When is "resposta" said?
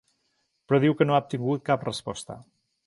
1.91-2.43